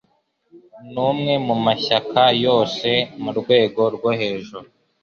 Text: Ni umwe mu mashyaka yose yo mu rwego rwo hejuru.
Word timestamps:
Ni 0.91 0.99
umwe 1.09 1.33
mu 1.47 1.55
mashyaka 1.65 2.21
yose 2.45 2.89
yo 2.97 3.07
mu 3.23 3.31
rwego 3.39 3.81
rwo 3.95 4.09
hejuru. 4.19 4.67